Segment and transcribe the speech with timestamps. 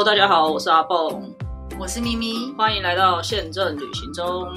[0.00, 1.30] Hello，大家好，我是阿蹦，
[1.78, 4.48] 我是咪咪，欢迎来到宪政旅行中。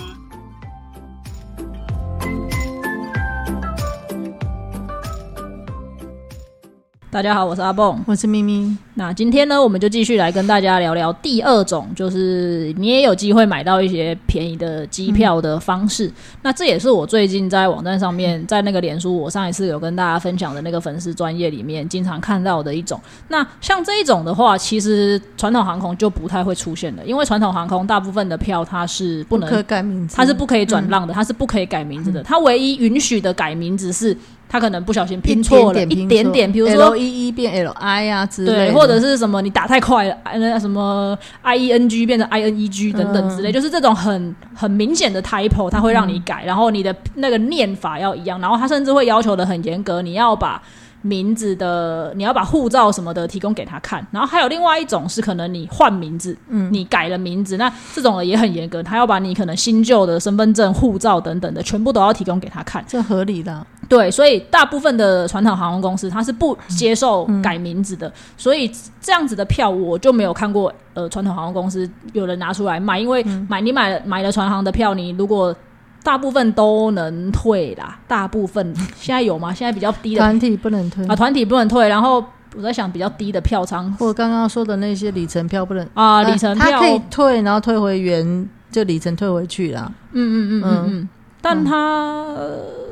[7.13, 8.75] 大家好，我是阿蹦，我是咪咪。
[8.95, 16.11] 那今天呢，我们就继续来跟大家聊聊第二种，就是你也有机会买到一些便宜的机票的方式。
[16.41, 22.99] 那这也是我最近在网站上面，在那个脸书，我上一次有跟大家分享的那个粉丝专业里面，经常看到的一种。
[23.27, 32.23] 那像这一种的话，其实传统航空就不太会出现的，因为传统航空大部分的票它是不能改名字，它是不可以转让的，它是不可以改名字的。
[32.23, 34.17] 它唯一允许的改名字是。
[34.53, 42.69] 他可能不小心拼错了一点点，比如说 L E E 变 L I 啊之类，对，或者是什么你打太快了，那什么 I E N G 变成 I N E
[42.69, 50.61] G 等等之类，就是这种很很明显的 typo，它会让你改，然后你的那个念法要一样，然后他甚至会要求的很严格，你要把。
[51.05, 63.67] 名字的，你要把护照什么的提供给他看，然后还有另外一种是可能你换名字，嗯，你改了名字，那这种的也很严格，他要把你可能新旧的身份证、护照等等的全部都要提供给他看，这合理的。
[63.89, 75.55] 对，所以大部分的传统航空公司它是不接受改名字的，所以这样子的票我就没有看过，呃，传统航空公司有人拿出来卖，因为买你买买了船航的票，你如果
[76.03, 79.53] 大部分都能退啦，大部分现在有吗？
[79.53, 81.87] 现在比较低的团体不能退啊，团体不能退。
[81.87, 82.23] 然后
[82.55, 89.91] 我在想，比较低的票仓，或刚刚说的那些里程票不能啊，里程票可以退，然后退回原，就里程退回去啦。
[90.11, 91.09] 嗯嗯嗯嗯嗯。
[91.43, 92.25] 但他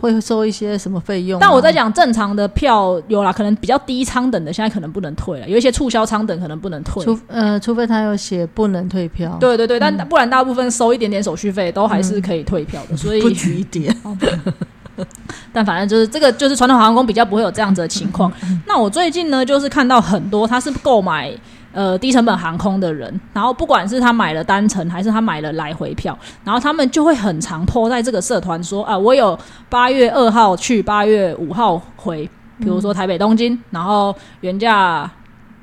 [0.02, 1.40] 会收一些什么费用？
[1.40, 5.48] 但我在讲正常的票有啦，可能比较低舱等的，现在可能不能退了。
[5.48, 9.38] 有一些促销舱等可能不能退，除呃，除非他有写不能退票。
[9.40, 12.98] 对对对，但不然大部分收一点点手续费都还是可以退票的。
[12.98, 13.96] 所以不举一点。
[15.54, 18.30] 但反正就是这个，就是传统航空比较不会有这样子的情况。
[18.68, 21.34] 那我最近呢，就是看到很多他是购买。
[21.74, 29.38] 呃，低成本航空的人，然后不管是他买了单程还是他买了来回票，然后他们就会很常泼在这个社团说啊，我有
[29.70, 35.10] 八月二号去，八月五号回，比如说台北东京，然后原价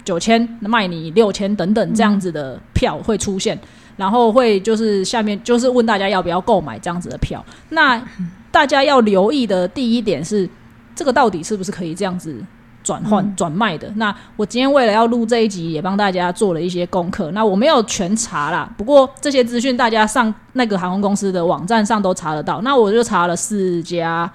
[0.03, 3.59] 九千卖你六千等等这样子的票会出现，
[3.99, 7.45] 然后会就是下面就是问大家要不要购买这样子的票。
[7.69, 8.03] 那
[8.51, 10.49] 大家要留意的第一点是，
[10.95, 12.43] 这个到底是不是可以这样子？
[12.89, 17.31] 转换转卖的那我今天为了要录这一集，也帮大家做了一些功课。
[17.33, 22.63] 那我没有全查啦，不过这些资讯大家上那个航空公司的网站上都查得到。
[22.63, 24.31] 那我就查了四家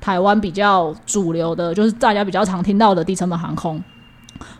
[0.00, 3.80] 台湾比较主流的，就是大家比较常听到的低成本航空，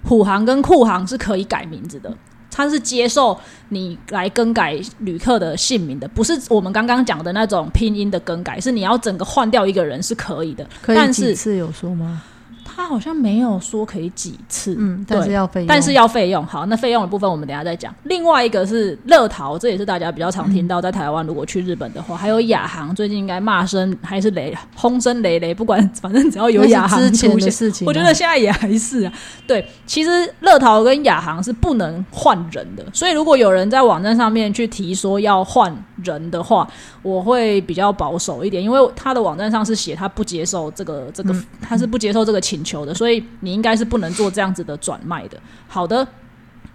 [0.05, 2.17] 虎航跟酷航是可以改名字的，
[2.49, 3.37] 它是接受
[3.71, 10.65] 你来更改旅客的姓名的，不是我们刚刚讲的那种拼音的更改，是你要整个换掉一个人是可以的。
[10.81, 12.23] 可以几次有说吗？
[12.65, 16.45] 他好像没有说可以几次，嗯，但是要费，但是要费用。
[16.47, 17.95] 好，那费用的部分我们等下再讲。
[18.05, 29.13] 另外一个是乐淘，这也是大家比较常听到，在台湾如果去日本的话，还有亚航，最近应该骂声还是雷轰声雷雷，不管 反正只要有亚航出现，事情，我觉得现在也还是啊。
[29.47, 36.67] 对，其实乐淘跟亚航是不能换人的，所以如果有人在网站上面去提说要换人的话，
[37.03, 42.63] 我会比较保守一点，因为他的网站上是写他不接受这个这个，他是不接受这个请。
[42.63, 45.37] 求的，所以你应该是不能做这样子的转卖的。
[45.67, 46.07] 好的，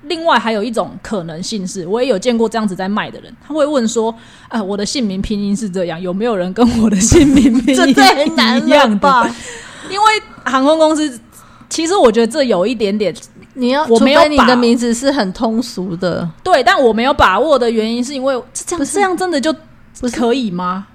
[0.04, 4.14] 另外还有一种可能性是，我也有见过这样子在卖的人，他会问说
[4.50, 9.32] ：“啊，我的姓名拼音是这样，有没有人跟我的姓名拼音一样的？”
[9.90, 10.06] 因为
[10.44, 11.20] 航空公司，
[11.70, 13.16] 其实我觉得这有一点点，
[13.54, 19.54] 你要我没有你的名字是很通俗的，对，但我没有把握的原因是因为这样这样真的就
[20.02, 20.88] 不可以吗？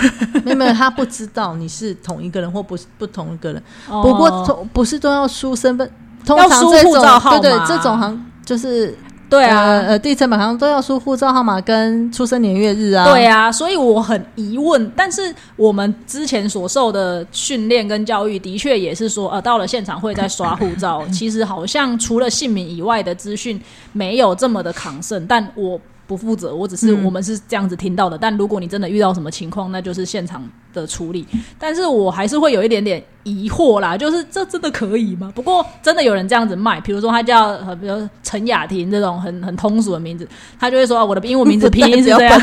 [0.44, 3.62] 没有没有，他不知道你是同一个人或不是不同一个人。
[3.86, 5.90] 不过同不是都要输身份，
[6.26, 7.38] 通常这种照号。
[7.38, 8.96] 对对，这种行就是
[9.28, 13.04] 对啊，呃，地层本行都要输护照号码跟出生年月日啊。
[13.12, 14.90] 对啊，所以我很疑问。
[14.96, 21.02] 但是我们之前所受的训练跟教育，的确也是说，呃，到了现场会在刷护照。
[21.12, 23.60] 其实好像除了姓名以外的资讯，
[23.92, 25.26] 没有这么的抗盛。
[25.26, 25.80] 但我。
[26.12, 28.18] 不负责，我只是我们是这样子听到的。
[28.18, 31.26] 但如果你真的遇到什么情况，那就是现场的处理。
[31.58, 35.32] 但是我还是会有一点点疑惑啦，就是这真的可以吗？
[35.34, 40.28] 不过真的有人这样子卖，比如说他叫比如陈雅婷这种很很通俗的名字，
[40.60, 42.38] 他就会说我的英文名字拼音是这样。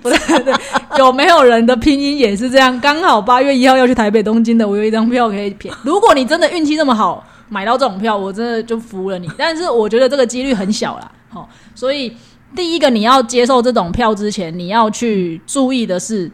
[0.00, 0.54] 不对对，
[0.98, 2.80] 有没有人的拼音也是这样？
[2.80, 5.74] 刚好八月一号要去台北东京的，我有一张票可以骗。
[5.82, 9.28] 如果你真的运气这么好买到这种票，我真的就服了你。
[9.36, 11.10] 但是我觉得这个几率很小啦。
[11.28, 12.12] 好，所以。
[12.54, 16.30] 第一个，你要接受这种票之前，你要去注意的是，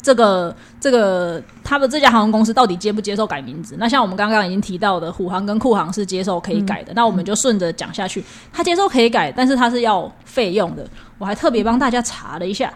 [0.00, 3.74] 这个这个他们这家航空公司到底接不接受改名字？
[3.78, 6.92] 那像我们刚刚已经提到的，虎航跟库航是接受可以改的。
[6.94, 10.86] 那我们就顺着讲下去，他接受可以改，但是他是要费用的。
[11.18, 12.72] 我还特别帮大家查了一下，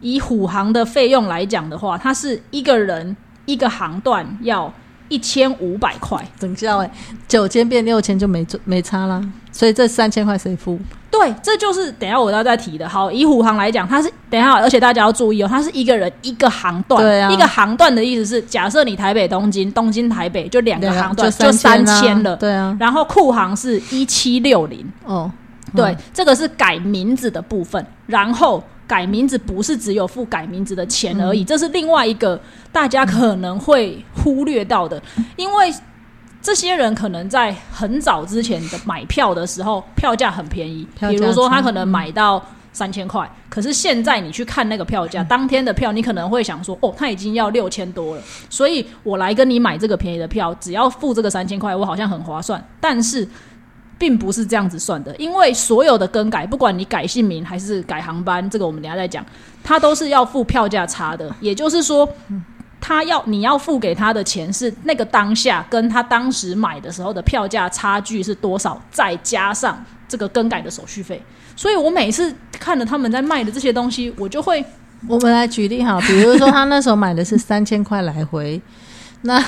[0.00, 3.16] 以虎航的费用来讲的话，它是一个人
[3.46, 4.72] 一个航段要
[5.10, 6.18] 一千五百块。
[6.38, 6.90] 等下哎，
[7.28, 9.22] 九千变六千就没没差啦。
[9.52, 10.78] 所以这三千块谁付？
[11.10, 12.88] 对，这就是等下我要再提的。
[12.88, 22.76] 好，以虎航来讲，它是等下，而且大家要注意哦，它是一个人一个航段，对啊，一个航段的意思是，假设你台北东京，东京台北就两个航段，就三千了，对啊。
[22.78, 25.28] 然后库航是一七六零，哦，
[25.74, 27.84] 对，这个是改名字的部分。
[28.06, 32.40] 然后改名字不是只有付改名字的钱而已，这是另外一个
[32.72, 35.00] 大家可能会忽略到的，
[35.36, 35.72] 因为。
[36.42, 42.42] 这些人可能在很早之前的买票的时候，票价很便宜，比如说他可能买到
[42.72, 52.64] 三千块，可是现在你去看那个票价，当天的票，你可能会想说，哦，他已经要六千多了，所以我来跟你买这个便宜的票，只要付这个三千块，我好像很划算。
[52.80, 53.28] 但是
[54.00, 59.24] 并不是这样子算的，因为所有的更改，不管你改姓名还是改航班，这个我们等下再讲，
[59.62, 62.08] 它都是要付票价差的，也就是说。
[62.82, 71.22] 他要你要付给他的钱是那个当下跟他当时买的时候的票价差距是多少，再加上这个更改的手续费。
[71.54, 74.64] 所以我每次看着他们在卖的这些东西，我就会
[75.06, 78.58] 我们来举例哈，比如说他那时候买的是三千块来回，
[79.22, 79.44] 那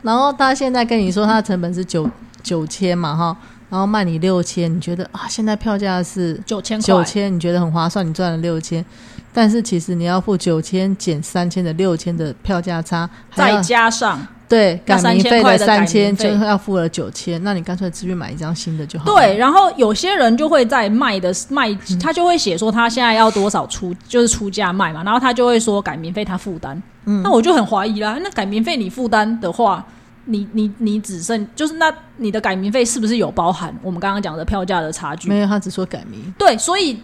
[0.00, 2.08] 然后他现在跟你说他的成本是九
[2.42, 3.36] 九千嘛哈，
[3.74, 8.84] 然后卖你六千，你觉得啊现在票价是九千九千，你觉得很划算，你赚了六千。
[9.32, 17.42] 但是其实你要付九千减三千的六千的票价差，再加上对改名费的三千，就要付了九千。
[17.42, 19.06] 那你干脆直接买一张新的就好。
[19.06, 25.02] 对，然后有些人就会在卖的卖，他就会写说他现在要多少出，就是出价卖嘛。
[25.02, 26.80] 然后他就会说改名费他负担。
[27.06, 28.16] 嗯，那我就很怀疑啦。
[28.22, 29.84] 那改名费你负担的话，
[30.24, 35.28] 你你你只剩就是那你的改名费是不是有包含我们刚刚讲的票价的差距？
[35.28, 36.32] 没有，他只说改名。
[36.38, 36.98] 对，所以。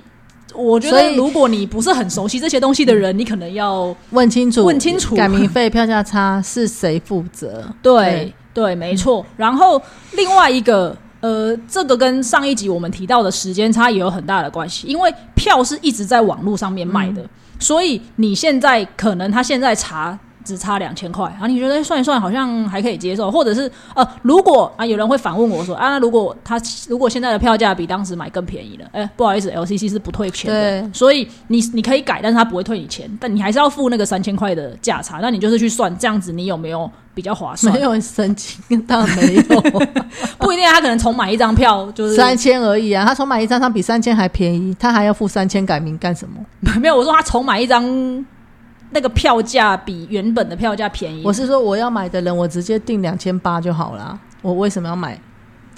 [0.53, 7.65] 我觉得，如果你不是很熟悉这些东西的人，你可能要问清楚，问清楚改名费、票价差是谁负责？
[7.81, 9.25] 对对，没错。
[9.37, 9.81] 然后
[10.15, 17.25] 另外一个，呃，这个跟上一集我们提到的时间差也有很大的关系，因为票是一直在网络上面卖的，
[17.61, 20.19] 所以你现在可能他现在查。
[20.51, 21.47] 只差两千块啊？
[21.47, 35.21] 你觉得算一算好像还可以接受，或者是呃，如果啊，有人会反问我说啊，那如果他如果现在的票价比当时买更便宜了，哎，不好意思，LCC 是不退钱的，所以你你可以改，但是他不会退你钱，但你还是要付那个三千块的价差。
[35.23, 37.73] 那你就是去算这样子，你有没有比较划算？
[37.73, 39.61] 没有神经，当然没有，
[40.41, 46.35] 不一定，他可能重买一张票就是三千而已啊，他重买一张，他比三千还便宜，他还要付三千改名干什么？
[46.81, 48.27] 没有，我说他重买一张。
[48.91, 51.23] 那个票价比原本的票价便宜。
[51.25, 54.19] 我是说，我要买的人，我直接订两千八就好了。
[54.43, 55.21] 我为什么要买？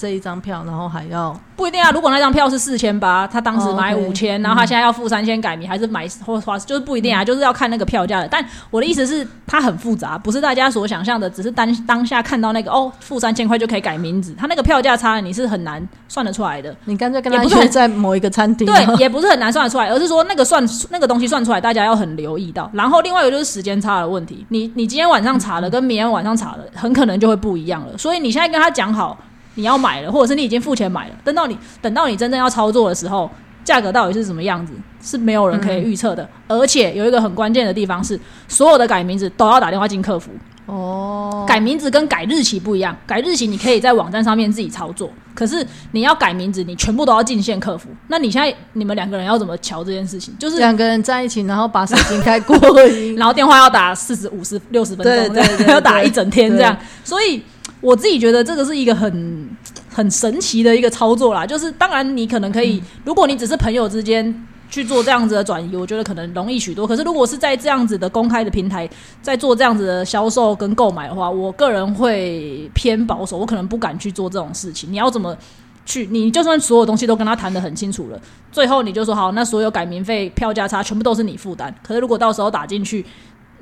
[0.03, 1.93] 这一张票，然后还要不一定啊。
[1.93, 7.25] 如果那张票是四千八，他当时买五千，然后他现在要付三千改名，还是买或花，就是不一定啊。
[7.25, 8.27] 就是要看那个票价的。
[8.27, 16.75] 但我的意思是，它很复杂，不是大家所想象的，只是当当下看到那个哦，付三千块就可以改名字，他那个票价差你是很难算得出来的。
[16.87, 22.69] 你干脆跟他约在某一个餐厅，对，也不是很难算得出来，而是说那个算那个东西算出来，大家要很留意到。
[22.73, 27.97] 然后另外一个就是时间差的问题，你你今天晚上查的跟明天晚上查的，很可能就会不一样了。
[27.97, 29.17] 所以你现在跟他讲好。
[29.55, 33.31] 你要买了，或者是你已经付钱买了，等到你等到你真正要操作的时候，
[33.65, 36.29] 价格到底是什么样子，是没有人可以预测的。
[36.49, 38.19] 而且有一个很关键的地方是，
[38.49, 40.31] 所有的改名字都要打电话进客服。
[40.67, 47.89] 哦，改名字跟改日期不一样，改日期你可以在网站上面自己操作，可是你要改名字，你全部都要进线客服。
[48.07, 50.33] 那你现在你们两个人要怎么瞧这件事情？
[50.39, 52.57] 就是两个人在一起，然后把手机开过
[52.87, 57.43] 音， 然后电话要打四十五十六十分钟，对， 要打一整天这样，所以。
[57.83, 59.51] 我自己觉得这个是一个很
[59.93, 66.87] 很神奇的一个操作啦，就是当然你可能可以，如果你只是朋友之间去做这样子的转移，我觉得可能容易许多。
[66.87, 68.89] 可是如果是在这样子的公开的平台
[69.21, 74.91] 在做这样子的销售跟购买的话，我个人会偏保守，我可能不敢去做这种事情。
[74.93, 75.37] 你要怎么
[75.85, 76.07] 去？
[76.11, 78.21] 你就算所有东西都跟他谈的很清楚了，
[78.53, 81.75] 最后你就说好，那所有改名费、票价差全部都是你负担。
[81.83, 83.05] 可是如果到时候打进去。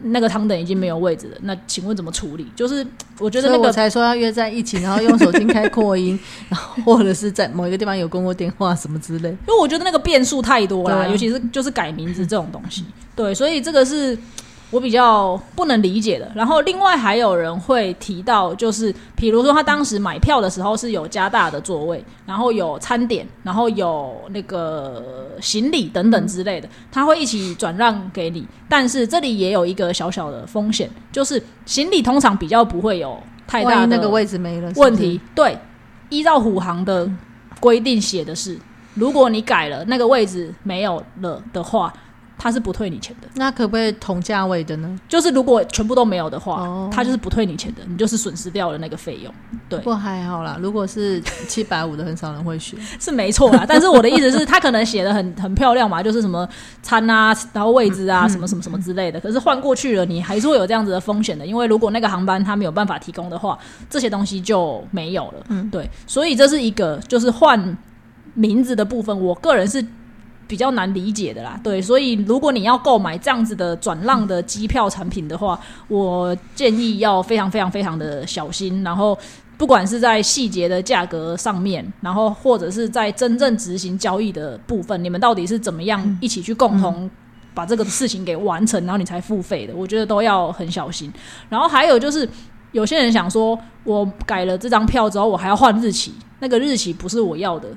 [0.05, 2.47] 那个汤等已经没有位置了，那请问怎么处理？
[2.57, 2.87] 就是
[3.19, 9.29] 我觉得那个我才说要约在一起，然后用手机开扩音， 然后或者是在某一个地方有公共电话什么之类。
[9.29, 12.85] 因为我觉得那个变数太多了，尤其是就是改名字这种东西。
[13.15, 14.17] 对，所以这个是
[14.71, 16.31] 我比较不能理解的。
[16.35, 28.47] 然后另外还有人会提到，就是比如说他当时买票的时候是有加大的座位，然后有餐点，然后有那个行李等等之类的，他会一起转让给你。
[28.69, 35.21] 但是这里也有一个小小的风险，就是行李通常比较不会有太大那个位置没了问题。
[35.35, 35.59] 对，
[36.09, 37.11] 依照虎航的
[37.59, 38.57] 规定写的是，
[38.95, 41.93] 如果你改了那个位置没有了的话。
[42.43, 44.99] 他是不退你钱的，那可不可以同价位的呢？
[45.07, 49.31] 就是如果全部都没有的话，他就是不退你钱的，你就是损失掉了那个费用。
[49.69, 53.67] 对，不过还好啦，如果是七百五的，很少人会选，是没错啦。
[53.69, 56.49] 但是我的意思是，他可能写的很 很漂亮嘛，就是什么
[56.81, 59.21] 餐啊，然后位置啊，什么什么什么之类的。
[59.21, 63.59] 可是换过去了，你还是会有这样子的风险的，因为如果那个航班他没有办法提供的话，
[63.91, 65.45] 这些东西就没有了。
[65.51, 67.77] 嗯，对，所以这是一个就是换
[68.33, 69.85] 名字的部分，我个人是。
[70.51, 78.83] 比较难理解的啦，对，所以如果你要购买这样子的转让的机票产品的话，我建议要非常非常非常的小心。
[78.83, 79.17] 然后，
[79.57, 87.09] 不管是在细节的价格上面，然后或者是在真正执行交易的部分，你们到底是怎么样一起去共同
[87.55, 91.13] 把这个事情给完成，然后你才付费的，我觉得都要很小心。
[91.49, 92.29] 然后还有就是，
[92.73, 97.69] 有些人想说，我改了这张票之后，我还要换日期，那个日期不是我要的。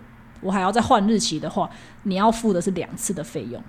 [0.44, 1.70] 我还要再换日期的话，
[2.04, 3.62] 你要付的是两次的费用，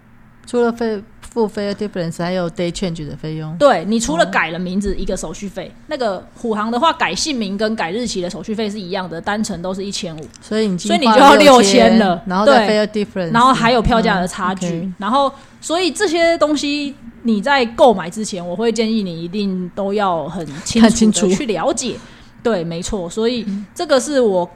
[0.46, 3.56] 除了费付费 difference，还有 day change 的费用。
[3.58, 21.96] 对你除了改了名字一个手续费，那个虎航的话改姓名跟改日期的手续费是一样的，单程都是一千五，所以你所以你就要六千了，然后再 f difference，然后还有票价的差距，然后所以这些东西你在购买之前，我会建议你一定都要很清楚的去了解。
[22.42, 24.48] 对，没错，所以这个是我。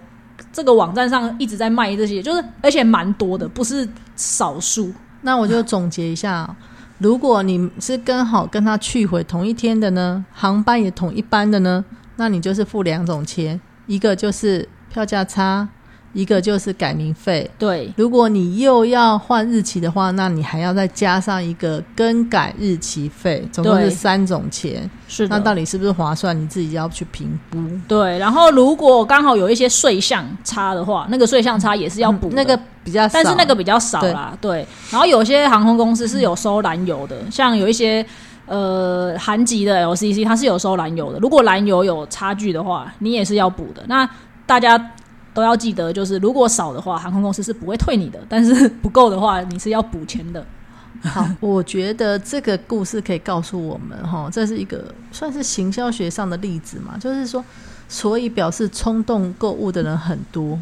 [0.59, 4.93] 这个网站上一直在卖这些，就是而且蛮多的，不是少数。
[5.21, 6.53] 那我就总结一下：
[6.99, 11.85] 如果你是刚好跟他去回同一天的呢，航班也同一班的呢，
[12.17, 15.69] 那你就是付两种钱，一个就是票价差。
[16.15, 17.93] 一个就是改名费，对。
[17.97, 24.91] 如果你又要换日期的话，那你还要再加上一个更改日期费，总共是三种钱。
[25.07, 26.39] 是，那到底是不是划算？
[26.39, 27.59] 你自己要去评估。
[27.87, 28.19] 对。
[28.19, 32.31] 然后如果刚好有一些税项差的话，那个税项差也是要补。
[32.33, 34.37] 那个比较，但是那个比较少啦。
[34.41, 34.67] 对。
[34.91, 38.05] 然后有些航空公司是有收燃油的，像有一些
[38.47, 41.19] 呃韩籍的 LCC，它是有收燃油的。
[41.19, 43.83] 如果燃油有差距的话，你也是要补的。
[43.87, 44.09] 那
[44.47, 44.91] 大家。
[45.39, 50.45] 都要记得，就是如果少的话，航空公司是不会退你的；但是不够的话，你是要补钱的。
[51.01, 57.45] 好， 我觉得这个故事可以告诉我们，哈，这是一个算是行销学上的例子嘛，就是说，
[57.89, 60.59] 所以表示冲动购物的人很多，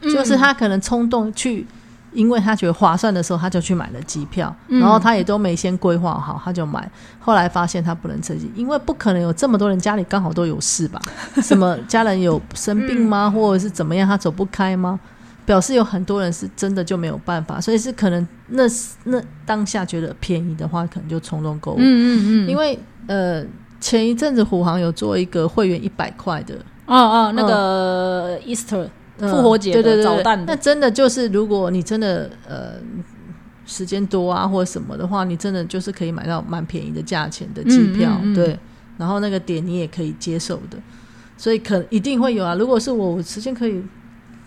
[0.00, 1.64] 就是他可能冲动去。
[2.12, 6.90] 因为他觉得划算的时候，他就去买了机票，然后他也都没先规划好，他就买。
[7.18, 11.00] 后来发现他不能自己，因为不可能有这么多人家里刚好都有事吧？
[11.42, 13.30] 什么家人有生病吗？
[13.30, 14.06] 或者是怎么样？
[14.06, 14.98] 他走不开吗？
[15.44, 18.62] 表示有很多人是真的就没有办法，所以是可能那
[19.04, 21.76] 那当下觉得便宜的话，可能就冲动购物。
[21.78, 22.48] 嗯嗯嗯。
[22.48, 22.78] 因为
[23.08, 23.44] 呃，
[23.80, 26.54] 前一阵子虎航有做一个会员一百块的，
[26.86, 28.88] 哦哦，那个 Easter。
[29.18, 32.72] 复活节的早蛋，那真的就是，如果你真的呃
[33.66, 38.58] 时间多啊，或者什么的话，你真的就是可以买到蛮便宜的价钱的机票，对。
[38.98, 40.76] 然后那个点你也可以接受的，
[41.36, 42.54] 所以可一定会有啊。
[42.54, 43.82] 如果是我，我时间可以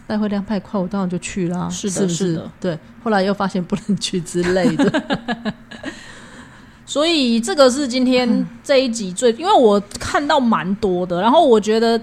[0.08, 1.70] 带回两百块，我当然就去啦。
[1.70, 2.78] 是的，是的，对。
[3.04, 5.04] 后来又发现不能去之类的，
[6.86, 12.00] 所以这个是今天这一集最，因为我看到蛮多的，然后我觉得。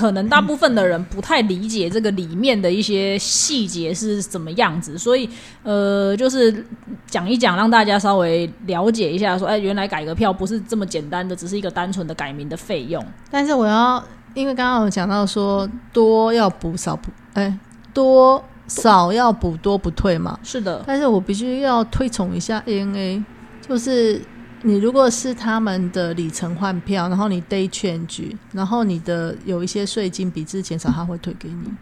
[0.00, 5.28] 可能大部分的人不太理解这个里面的一些细节是怎么样子，所以
[5.62, 6.64] 呃，就是
[7.06, 13.04] 讲一讲，让大家稍微了解一下，说，哎，原来改革票不是这么简单的，只是一个单纯的改名的费用。
[13.30, 14.02] 但是我要，
[14.32, 17.58] 因为刚刚有讲到说多要补少补，哎，
[17.92, 20.82] 多少要补多不退嘛，是的。
[20.86, 23.22] 但是我必须要推崇一下 ANA，
[23.68, 24.22] 就是。
[24.62, 31.72] 你如果是他们的里程换票，然后你 day change，然后你的有一些税金比之前少，他会退给你。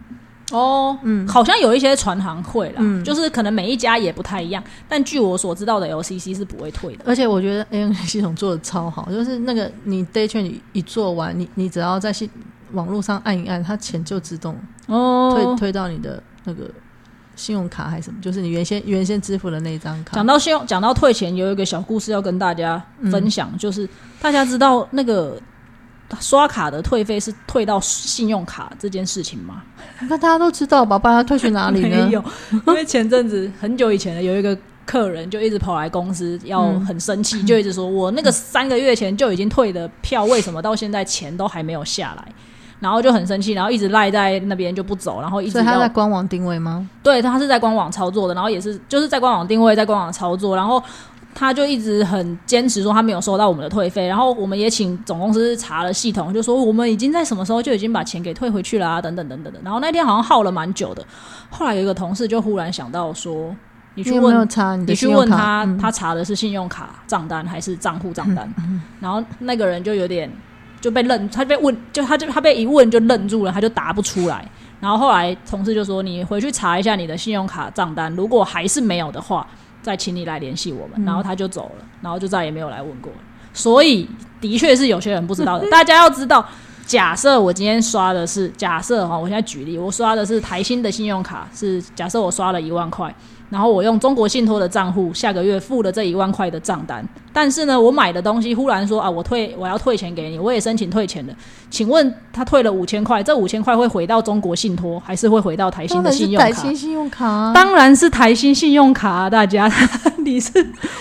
[0.51, 7.03] 哦，嗯，好像有一些船行会啦，就是可能每一家也不太一样，但据我所知道的 LCC 是不会退的。
[7.05, 12.29] 而且我觉得 ANA 系统做的超好，就是那个你 day change 一做完，你你只要在系
[12.71, 14.57] 网络上按一按，它钱就自动
[14.87, 16.69] 哦退推到你的那个。
[17.39, 18.19] 信用卡还是什么？
[18.21, 20.13] 就是你原先原先支付的那一张卡。
[20.13, 23.87] 讲到信用，讲到退钱，有一个小故事要跟大家分享，就是
[24.21, 25.41] 大家知道那个
[26.19, 29.63] 刷卡的退费是退到信用卡这件事情吗？
[30.01, 30.99] 那大家都知道吧？
[30.99, 31.87] 把它退去哪里呢？
[32.07, 32.23] 没有，
[32.67, 42.27] 因为前阵子很久以前的有一个客人就一直跑来公司，要很生气， 就一直说我那个三个月前就已经退的票，为什么到现在钱都还没有下来？
[42.79, 46.87] 然后就很生气，然后一直赖在那边就不走，然后一直所以他在官网定位吗？
[47.03, 50.81] 对，他是在官网操作的，然后也是就是在官网定位，在官网操作，然后
[51.35, 59.59] 他就一直很坚持说他没有收到我们的退费，然后我们也请总公司查了系统，就说我们已经在什么时候就已经把钱给退回去了啊，等等等等的。
[59.63, 61.03] 然后那天好像耗了蛮久的，
[61.49, 63.53] 后来有一个同事就忽然想到说，
[63.95, 64.47] 你去问。
[64.47, 68.51] 查你你去问他，嗯他查的是信用卡账单还是账户账单？
[68.99, 70.31] 然后那个人就有点
[70.81, 74.43] 就被愣，他被问，就他就他被一问就愣住了，他就答不出来。
[74.79, 79.45] 然后后来同事就说：“你回去查一下你的信用卡账单，如果还是没有的话，
[79.81, 83.19] 再请你来联系我们。”然后他就走了，然后就再也没有来问过了。
[83.53, 84.07] 所以
[84.39, 86.45] 的确是有些人不知道的，大家要知道。
[86.85, 93.13] 假设我今天刷的是假设哈，我现在举例，我刷的是台新的信用卡，是假设我刷了一万块，
[93.51, 101.33] 然后我用中国信托的账户下个月付了这一万块的账单，但是呢，我买的东西忽然说啊，我退我要退钱给你，我也申请退钱了，
[101.69, 106.47] 请问他退了五千块，这五千块会回到中国信托，还是会回到台新的信用卡？
[106.47, 107.53] 台新信用卡啊。
[107.53, 109.71] 当然是台新信用卡、啊，大家，
[110.25, 110.51] 你是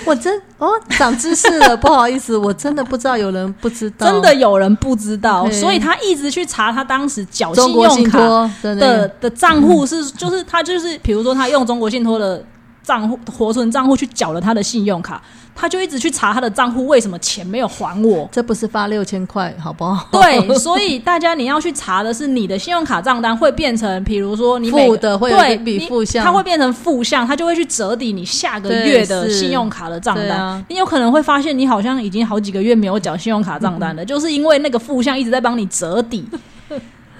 [0.04, 12.42] 我真哦长知识了，不好意思，我真的不知道有人不知道，真的有人不知道，所以他一直去查他当时缴信用卡托的那个的的账户是，就是他就是，比如说他用中国信托的
[12.88, 15.22] 账户活存账户去缴了他的信用卡，
[15.54, 18.26] 他就一直去查他的账户为什么钱没有还我。
[18.32, 20.08] 这不是发六千块好不好？
[20.10, 30.42] 对，所以大家你要去查的是你的信用卡账单会变成，比如说你每负的会有对一笔你负项它会变成负项，它就会去折抵你下个月的信用卡的账单。
[30.42, 36.26] 啊你有可能会发现，你好像已经好几个月没有缴信用卡账单了，就是因为那个负项一直在帮你折抵。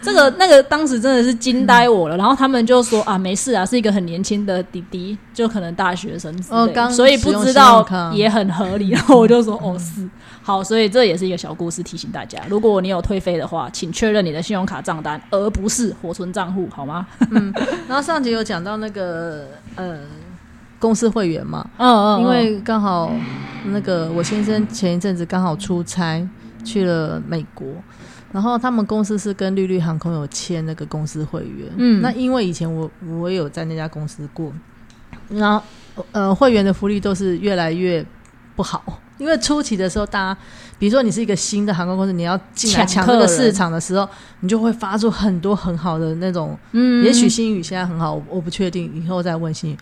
[0.00, 8.90] 这个那个当时真的是惊呆我了，然后他们就说啊，没事啊，是一个很年轻的弟弟，就可能大学生之类的哦刚所以不知道也很合理。
[8.90, 10.08] 然后我就说哦是
[10.42, 17.06] 好，所以这也是一个小故事，提醒大家，如果你有退费的话，请确认你的信用卡账单，而不是活存账户，好吗？
[17.86, 19.98] 然后上集有讲到那个呃
[20.78, 23.12] 公司会员嘛，嗯嗯，因为刚好
[23.66, 26.26] 那个我先生前一阵子刚好出差
[26.64, 27.66] 去了美国，
[28.32, 34.52] 然后他们公司是跟绿绿航空有签那个公司会员，嗯那因为以前我我也有在那家公司过，
[35.28, 35.62] 然后
[36.12, 38.04] 呃会员的福利都是越来越
[38.54, 40.40] 不好，因为初期的时候大家。
[40.80, 49.78] 比如说，你是一个新的航空公司，你要进来抢这个市场的时候，你就会发出很多很好的那种嗯也许新宇现在很好，我我不确定，以后再问新宇。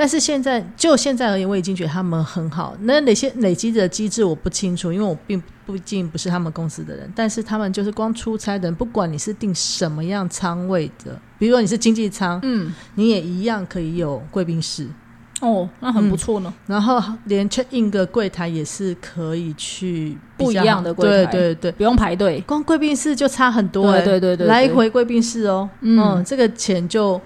[0.00, 2.74] 但是现在就现在而言，我已经觉得他们很好。
[2.84, 7.12] 那哪些累积的机制我不清楚，因为我并不毕竟不是他们公司的人。
[7.14, 14.88] 但是他们就是光出差的人，不管你是订什么样仓位的，比如说你是经济舱，嗯你也一样可以有贵宾室。
[15.42, 16.50] 哦，那很不错呢。
[16.66, 22.42] 然后连 check in 的柜台也是可以去不一样的柜台对对对，不用排队。
[22.46, 27.20] 光贵宾室就差很多、欸，对对对对对来回贵宾室哦，嗯嗯，这个钱就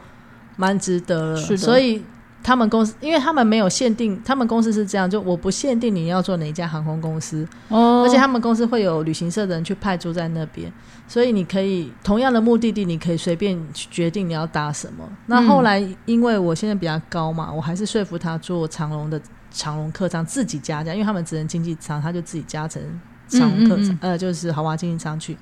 [0.57, 1.37] 蛮值得了。
[1.37, 2.03] 是的所以
[2.45, 8.05] 他们公司，因为他们没有限定，他们公司是这样，就我不限定你要做哪一家航空公司，哦。
[8.07, 10.71] 而且他们公司会有旅行社的人去派驻在那边，
[11.09, 15.09] 所以你可以同样的目的地，你可以随便去决定你要搭什么。
[15.25, 19.19] 那后来因为我现在比较高嘛，我还是说服他做长龙的
[19.51, 22.83] 长龙客舱自己加价，因为他们只能经济舱，他就自己加成
[23.27, 23.99] 长龙客舱，嗯嗯。
[24.03, 25.35] 呃，就是豪华经济舱去，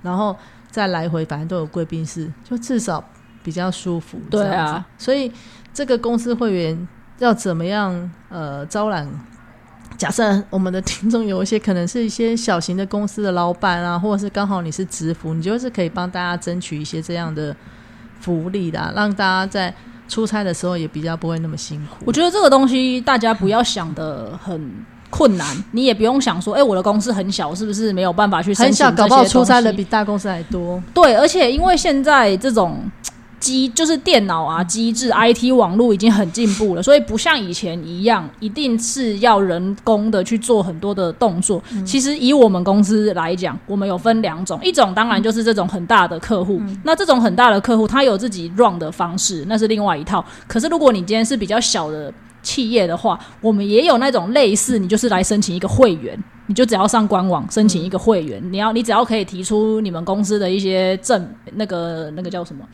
[0.00, 0.34] 然后
[0.70, 3.04] 再来回，反正都有贵宾室，就至少
[3.42, 4.18] 比较舒服。
[4.30, 5.30] 对啊，所以
[5.72, 9.08] 这个公司会员要怎么样呃招揽？
[9.98, 17.54] 假设我们的听众有一些可能是一些小型的公司的老板啊，或者是刚好你是职服，你就是可以帮大家争取一些这样的
[18.18, 19.72] 福利的，让大家在
[20.08, 22.04] 出差的时候也比较不会那么辛苦。
[22.04, 24.72] 我觉得这个东西大家不要想的很
[25.08, 30.82] 困难，你也不用想说，哎、我的公司很小，是不是没有办法去申很小，搞不好出差的比大公司还多。
[30.92, 32.80] 对，而且因为现在这种
[33.42, 41.60] 机就是电脑啊、机制、IT 网络已经很进步了，所以不像以前一样，一定是要人工的去做很多的动作。
[41.84, 50.24] 其实以我们公司来讲，我们有分两种，一种当然就是这种很大的客户，那这种很大的客户，他有自己 run 的方式，那是另外一套。
[50.46, 52.14] 可是如果你今天是比较小的。
[52.42, 61.24] 企业的话，我们也有那种类似，你就是来申请一个会员，你就只要上官网申请一个会员，你要你只要可以提出你们公司的一些证，
[61.54, 62.64] 那个那个叫什么？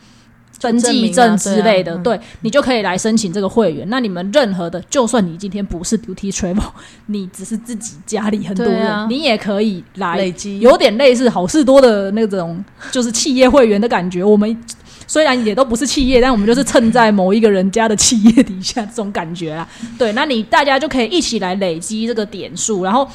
[0.59, 3.87] 登记证之类的，对你就可以来申请这个会员。
[3.89, 6.69] 那你们任何的，就算你今天不是 duty travel，
[7.07, 14.23] 你只是自己家里很多人，啊你也可以来累积有点类似好事多的那种，就是企业会员的感觉。
[14.23, 14.63] 我们
[15.07, 19.67] 虽然也都不是企业，但我们就是蹭在某一个人家的企业底下，这种感觉啊。
[19.97, 23.09] 对，那你大家就可以一起来累积这个点数，然后。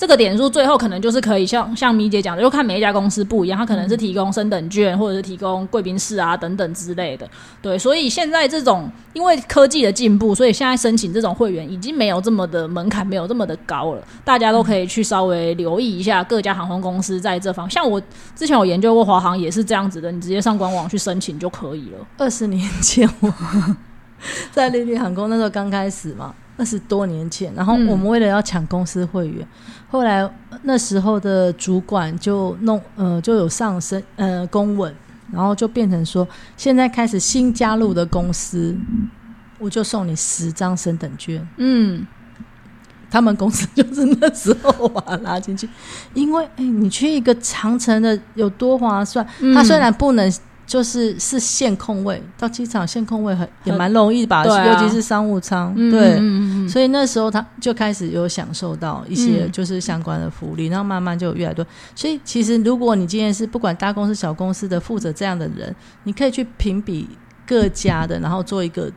[0.00, 7.28] 这个点数最后可能就是可以像像米姐讲的，就看每一家公司不一样，它可能是提供升等券，或者是提供贵宾室啊等等之类的。
[7.60, 14.02] 对，所以现在这种因为科技的进步，所以现在申请这种会员已经没有这么的门槛，没有这么的高了。
[14.24, 17.68] 大家都可以去稍微留意一下各家航空公司在这方。
[17.68, 18.00] 像我
[18.34, 21.98] 之前有研究过华航，也是这样子的，你直接上官网去申请就可以了。
[22.16, 23.30] 二十年前我
[24.50, 26.34] 在丽丽航空那时候刚开始嘛。
[26.56, 29.48] 二十多年前，然后我们为了要抢公司会员，
[29.90, 30.30] 后来
[30.62, 34.94] 那时候的主管就弄呃就有上升呃公文，
[35.32, 36.26] 然后就变成说，
[36.56, 38.76] 现在开始新加入的公司，
[39.58, 41.44] 我就送你十张升等券。
[41.56, 42.06] 嗯，
[43.10, 45.68] 他们公司就是那时候把它拉进去，
[46.14, 49.26] 因为哎，你去一个长城的有多划算？
[49.54, 50.32] 它虽然不能。
[50.70, 55.74] 就是是限空位，到机场限空位很也蛮容易吧，尤其是商务舱。
[55.90, 56.16] 对，
[56.68, 61.66] 所以那时候他就开始有享受到一些就是相关的福利，然后慢慢就有越来越多。
[61.96, 67.08] 所以其实如果你今天是不管大公司小公司的负责这样的人，你可以去评比
[67.44, 68.88] 各家的，然后做一个。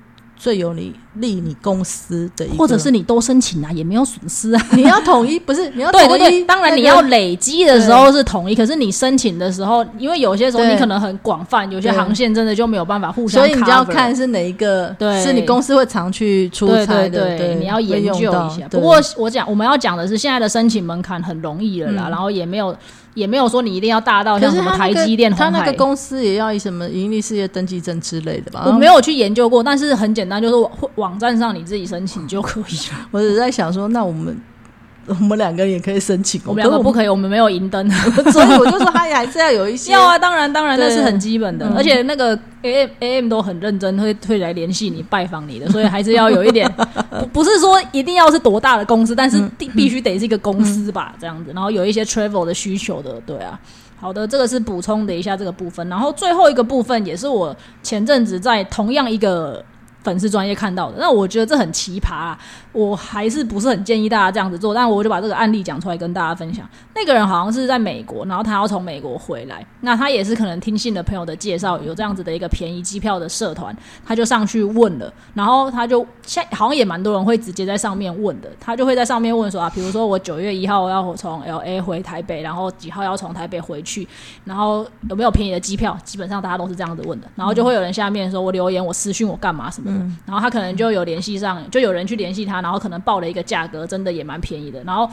[0.43, 4.67] 最有利利你公司的，或者是你都申请啊，也没有损失啊。
[4.71, 5.69] 你要统一不是？
[5.69, 18.67] 你要 对对对，当然你要累积的时候是统一，可是你申请的时候，因为有些时候你可能很广泛，有些航线真的就没有办法互相，所以你就要看是哪一个，对，是你公司会常去出差的，对，你要研究一下。
[18.69, 22.75] 不过我讲我们要讲的是，现在的申请门槛很容易了啦，然后也没有。
[23.13, 28.63] 也没有说你一定要大到像什么台积电、他那个公司也要以什么盈利事业登记证之类的吧？
[28.65, 33.07] 我没有去研究过，但是很简单，就是网站上你自己申请就可以了。
[33.11, 34.37] 我只是在想说，那我们。
[35.05, 37.89] 我们两个人也可以申请，我们两个不可以，我们没有银灯，
[38.31, 39.91] 所以我就说他也还是要有一些。
[39.93, 46.71] 要啊，当然当然，那是很基本的，而且那个 A M A M 都很认真，会会来联系你拜访你的， 所以还是要有一点，
[47.33, 53.59] 不是说一定要是多大的公司，但是必必须得是一个公司吧，这样子，然后有一些 travel 的需求的，对啊。
[53.99, 59.63] 好的，这个是补充的一下这个部分，然后最后一个部分也是我前阵子在同样一个。
[60.03, 62.37] 粉丝专业看到的，那我觉得这很奇葩啊！
[62.71, 66.67] 我还是不是很建议大家这样子做，但我就把这个案例讲出来跟大家分享。
[66.95, 84.07] 那个人好像是在美国，然后他要从美国回来，那他也是可能听信了朋友的介绍，有这样子的一个便宜机票的社团，他就上去问了，然后他就现好像也蛮多人会直接在上面问的，他就会在上面问说啊，比如说我九月一号要从 L A 回台北，然后几号要从台北回去，
[84.43, 85.95] 然后有没有便宜的机票？
[86.03, 89.92] 基本上大家都是这样子问的，然后就会有人下面说我留言，我私讯我干嘛什么。
[90.25, 94.83] 然后他可能就有联系上，就有人去联系他，然后可能报了一个价格，真的也蛮便宜的。
[94.83, 95.09] 然后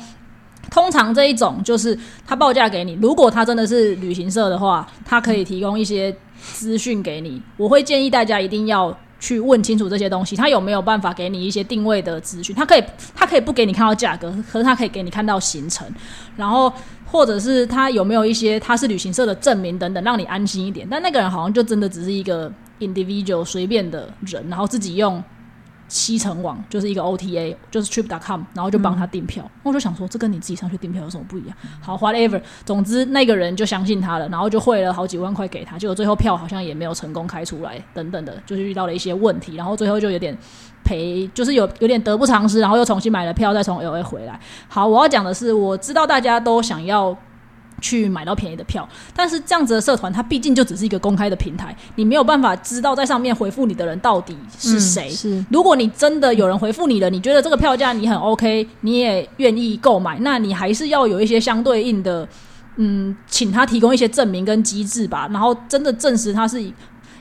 [0.70, 7.40] 通常这一种就是他报价给你，如果他真的是旅行社的话，他可以提供一些资讯给你。
[7.56, 12.54] 我会建议大家一定要去问清楚这些东西，他有没有办法给你一些定位的资讯？
[12.54, 15.86] 他可以，他可以不给你看到价格，可是他可以给你看到行程，
[16.36, 16.72] 然后
[17.06, 20.86] 或者是他有没有一些他是旅行社的证明等等，让你安心一点。
[20.90, 22.52] 但那个人好像就真的只是一个。
[22.80, 25.22] Individual 随便的人，然后自己用
[25.86, 29.48] 七成网，就是一个 OTA，就是 trip.com，然后就帮他订票。
[29.64, 31.56] 我就想说，这跟你自己上去订票有什么不一样？
[31.80, 40.36] 好，whatever，总之那个人就相信他了，然后就汇了好几万块给他，结果最后票好像也没有成功开出来，等等的，就是遇到了一些问题，然后最后就有点
[40.84, 44.38] 赔，就是有有点得不偿失，然后又重新买了票，再从 LA 回来。
[44.68, 47.16] 好，我要讲的是，我知道大家都想要。
[47.80, 55.08] 去买到便宜的票，但是这样子的社团，它毕竟就只是一个公开的平台，你没有办法知道在上面回复你的人到底是谁。
[55.10, 62.28] 是，如果你真的有人回复你了，你觉得这个票价你很 OK，你也愿意购买，那你还是要有一些相对应的，
[62.76, 66.62] 嗯，请他提供一些证明跟机制吧，然后真的证实他是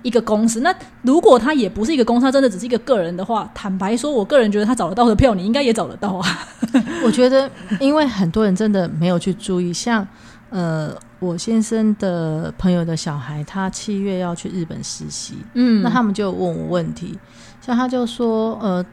[0.02, 0.62] 一个公司。
[0.62, 6.48] 那如果他也不是一个公司，他真的只是一个个人的话，坦白说，我个人觉得他找得到的票，你应该也找得到啊。
[7.04, 10.08] 我觉得，因为很多人真的没有去注意，像。
[10.50, 17.18] 呃，我先生的朋友的小孩，他七月要去日本实习，嗯，那他们就问我问题，
[17.62, 18.86] 像他就说，呃，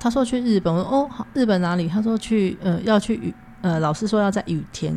[0.00, 1.88] 他说去日本，哦，日本哪里？
[1.88, 4.94] 他说去，呃，要去雨，呃，老师说要在雨田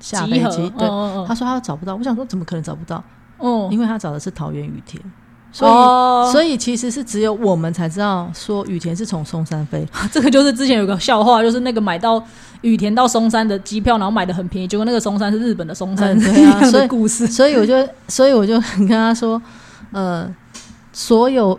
[0.00, 0.86] 下飞机，对，
[1.26, 3.02] 他说他找不到，我想说怎么可能找不到？
[3.38, 5.02] 哦，因为他找的是桃园雨田。
[5.56, 9.86] 所以，所以其实是只有我们才知道说雨田是从松山飞。
[10.10, 12.20] 这个就是之前有个笑话，就是那个买到
[12.64, 17.26] 羽田到松山的机票，然后买的很便宜，结果那个松山是日本的松山，对啊， 所以故事。
[17.26, 19.40] 所以我就，所以我就跟他说，
[19.92, 20.26] 呃，
[20.92, 21.58] 所有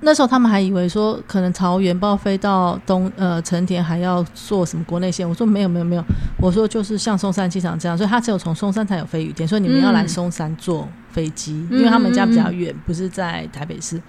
[0.00, 6.04] 那时候他们还以为说可能桃园报飞到东呃成田还要坐什么国内线，我说没有没有没有，
[6.40, 14.00] 我说就是像松山机场这样，所以他只有从松山才有飞羽田，所以你们要来松山坐飞机，因为他们家比较远，不是在台北市。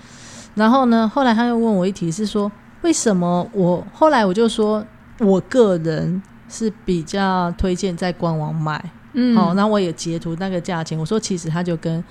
[0.55, 4.83] 然后呢，后来他又问我一题是说，为什么我后来我就说
[5.19, 12.03] 我个人是比较推荐在官网买，嗯，好，那我也截图那个价钱，我说其实它就跟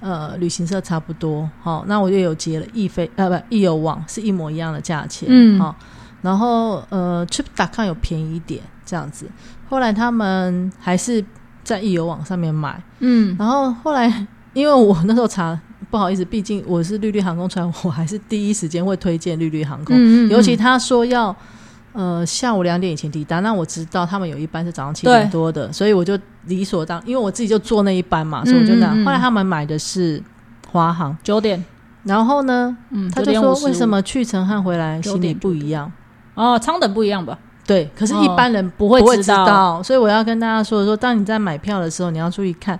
[0.00, 5.58] 呃旅行社差不多，好，那我就有截了易飞呃不易游网是一模一样的价钱，嗯。
[5.58, 5.74] 好，
[6.22, 9.26] 然后呃 Trip.com 有便宜一点这样子，
[9.68, 11.24] 后来他们还是
[11.62, 15.58] 在易游网上面买，嗯，然后后来因为我那时候查。
[15.90, 19.96] 不好意思，毕竟我是绿绿航空船，我还是第一时间会推荐绿绿航空。
[19.96, 21.34] 嗯嗯，尤其他说要
[21.92, 28.96] 呃下午两点以前抵达，那我知道他们有一班是早上七点多的，所以我就理所当，因为我自己就坐那一班嘛，所以我就那样。
[28.96, 29.04] 嗯嗯。
[29.04, 30.22] 嗯后来他们买的是
[30.70, 31.64] 华航，九点，
[32.04, 35.90] 然后呢，嗯，他就9点55说为什么去程和回来9行李不一样？
[36.34, 37.38] 哦，舱等不一样吧？
[37.66, 38.22] 对，可是哦。
[38.22, 39.44] 一般人不会知知道。
[39.46, 42.78] 道，所以我要跟大家说说，当你在买票的时候，你要注意看，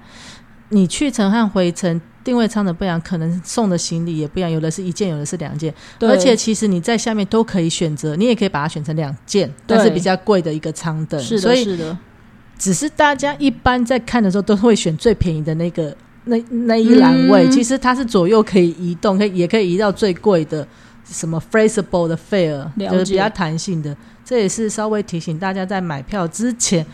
[0.70, 6.08] 你去程和回程定位舱的不一样，可能送的行李也不一样，有的是一件，有的是两件，对。
[6.08, 9.76] 而且其实你在下面都可以选择，你也可以把它选成两件，对。
[9.76, 11.98] 但是比较贵的一个舱等，是的，是的，
[12.58, 17.50] 只是大家一般在看的时候都会选最便宜的那个那那一栏位，嗯。
[17.50, 20.66] 其实它是左右可以移动，可以也可以移到最贵的
[21.04, 23.96] 什么 flexible 的 fare，就是比较弹性的。
[24.24, 26.84] 这也是稍微提醒大家，在买票之前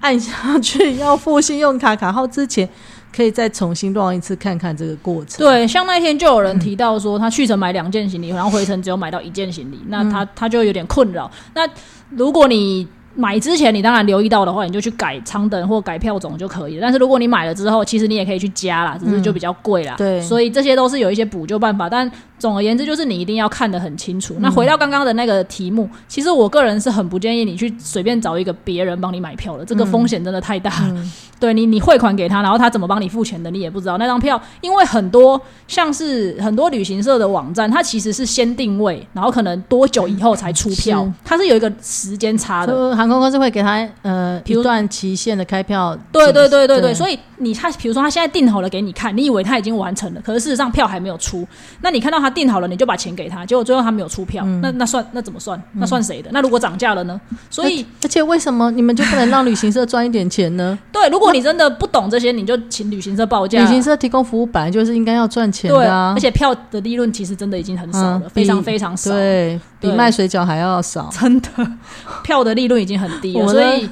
[0.00, 2.68] 按下去要付信用卡卡号之前，
[3.14, 5.38] 可以再重新逛一次看看这个过程。
[5.38, 11.30] 对，像那一天就有人提到说，他去程买两件行李，然后回程只有买到一件行李，那他他就有点困扰。
[11.54, 11.68] 那
[12.10, 12.86] 如果你
[13.18, 16.80] 买之前你当然留意到的话，你就去改舱等或改票种就可以了。
[16.80, 19.96] 但是如果你买了之后，其实你也可以去加啦，只是就比较贵啦。
[19.98, 21.88] 对所以这些都是有一些补救办法。
[21.88, 24.36] 但总而言之，就是你一定要看得很清楚。
[24.38, 31.04] 那回到刚刚的那个题目，其实我个人是很不建议你去随便找一个别人帮你买票的，这个风险真的太大了。
[31.40, 33.98] 对你，你汇款给他，然后他怎么帮你付钱的，你也不知道。
[33.98, 42.94] 那张票，因为很多像是很多旅行社的网站，它其实是先定位，然后可能多久以后才出票是，它是有一个时间差的。
[43.08, 51.46] 就航空公司会给他呃一段期限的开票，对对对对对，对所以你他比如说他现在订好了给你看，你以为他已经完成了，可是事实上票还没有出。
[51.80, 55.60] 那你看到他订好了，你就把钱给他，结果最后他没有出票，那那算那怎么算？
[55.72, 56.28] 那算谁的？
[56.32, 57.20] 那如果涨价了呢？
[57.48, 60.78] 所以而且为什么你们就不能让旅行社赚一点钱呢？
[60.92, 63.60] 对，如果你真的不懂这些，你就请旅行社报价。
[63.60, 69.10] 旅行社提供服务本来就是应该要赚钱对的啊，而且票的利润其实真的已经很少了，嗯非常非常少。
[69.10, 71.08] 对比卖水饺还要少。
[71.12, 71.48] 真的
[72.24, 73.88] 票的利润已经很低了，所以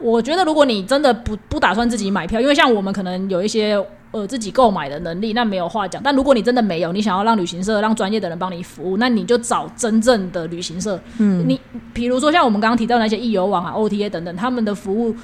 [0.00, 3.74] 我觉得如果你真的不不打算自己买票，因为像我们可能有一些
[4.10, 6.00] 呃自己购买的能力，那没有话讲。
[6.02, 10.98] 但如果你真的没有，你想要让旅行社让专业的人帮你服务，那你就找真正的旅行社。
[11.18, 11.60] 嗯，你
[11.92, 15.14] 比如说像我们刚刚提到那些易游网啊、OTA 等等，他们的服务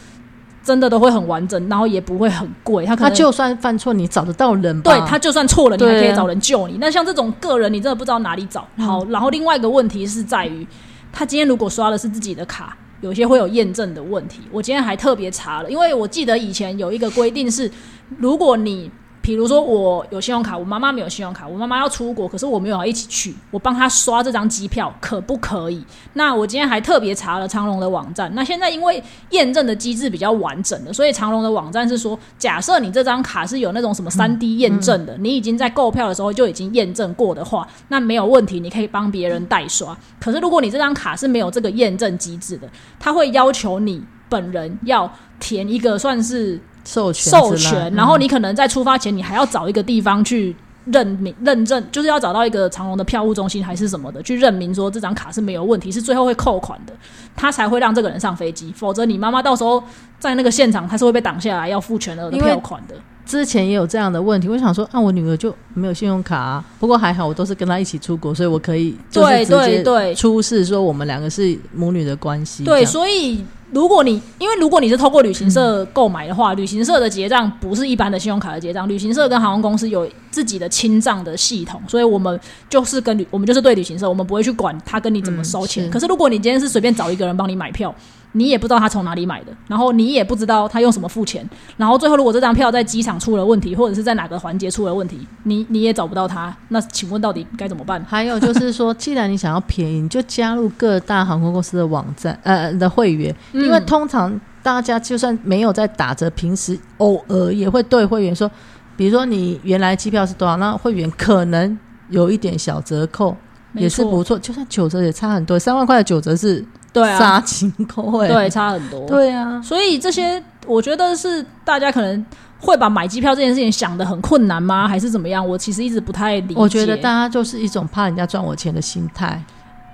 [0.65, 2.87] 真的都会很完整，然后也不会很贵。
[2.87, 4.91] 他可能他就算犯错，你找得到人吧？
[4.91, 6.79] 对他就算错了，你还可以找人救你。
[6.81, 8.67] 那像这种个人，你真的不知道哪里找。
[8.79, 10.67] 好，然后另外一个问题是在于，
[11.13, 14.41] 他今天如果刷的是自己的卡，有些会有验证的问题。
[14.51, 17.71] 我今天还特别查了，因为我记得以前有一个规定是，
[18.17, 18.91] 如果你
[19.25, 25.83] 比如说我有信用卡，我妈妈没有信用卡，我妈妈要出国，可是我没有要一起去，我帮她刷这张机票可不可以？
[26.13, 39.97] 那我今天还特别查了长龙的网站，那现在因为验证的机制比较完整的，所以长龙的网站是说，假设你这张卡是有那种什么三 D 验证的，你已经在购票的时候就已经验证过的话，那没有问题，你可以帮别人代刷。
[40.21, 42.69] 可是如果你这张卡是没有这个验证机制的，
[43.01, 45.11] 他会要求你本人要
[45.41, 50.55] 填一个算是授权授权，然后你可能在出发前，你还要找一个地方去
[50.87, 56.93] 认明认证，就是要找到一个长隆的票务中心还是什么的，去认明说这张卡是没有问题，是最后会扣款的，
[57.35, 59.83] 他才会让这个人上飞机，否则你妈妈到时候
[60.19, 62.95] 在那个现场，他是会被挡下来要付全额的票款的。
[63.27, 72.65] 之前也有这样的问题，我想说啊，我女儿就没有信用卡、啊，不过还好我都是跟她一起出国，所以我可以就是对直接对对出示说我们两个是母女的关系。
[72.65, 85.85] 对，所以如果你因为如果你是透过旅行社购买的话，旅行社的结账不是一般的信用卡的结账，旅行社跟航空公司有自己的清账的系统，所以我们就是跟旅我们就是对旅行社，我们不会去管他跟你怎么收钱。
[85.85, 87.93] 嗯是可是如果你今天是随便找一个人帮你买票，
[88.37, 98.05] 你也不知道他从哪里买的，然后你也不知道他用什么付钱，然后最后如果这张票在机场出了问题，或者是在哪个环节出了问题，你你也找不到他，那请问到底该怎么办？
[98.09, 108.51] 还有就是说，既然你想要便宜，你就加入各大航空公司的网站呃的会员，因为嗯通常大家就算没有在打折，平时偶尔也会对会员说，
[108.97, 113.37] 比如说你原来机票是多少，那会员可能有一点小折扣，
[113.75, 114.39] 也是不错。
[114.39, 119.07] 就算九折也差很多，三万块的九折是对啊，杀青扣哎、对，差很多。
[119.07, 122.25] 对啊，所以这些我觉得是大家可能
[122.61, 124.89] 会把买机票这件事情想的很困难吗？
[124.89, 125.47] 还是怎么样？
[125.47, 126.61] 我其实一直不太理解。
[126.61, 129.43] 我觉得大家就是一种怕人家赚我钱的心态。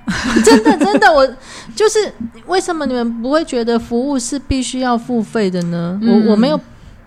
[0.45, 1.27] 真的，真的，我
[1.77, 2.13] 就是
[2.47, 5.99] 为什么你们不会觉得服务是必须要付费的呢？
[6.03, 6.61] 嗯我我没有